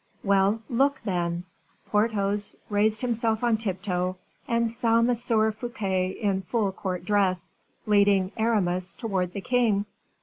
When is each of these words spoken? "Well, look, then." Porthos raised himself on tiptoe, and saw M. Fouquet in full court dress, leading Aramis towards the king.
"Well, 0.23 0.63
look, 0.67 0.99
then." 1.05 1.43
Porthos 1.91 2.55
raised 2.71 3.01
himself 3.01 3.43
on 3.43 3.57
tiptoe, 3.57 4.17
and 4.47 4.67
saw 4.67 4.97
M. 4.97 5.13
Fouquet 5.13 6.09
in 6.09 6.41
full 6.41 6.71
court 6.71 7.05
dress, 7.05 7.51
leading 7.85 8.31
Aramis 8.35 8.95
towards 8.95 9.33
the 9.33 9.41
king. 9.41 9.85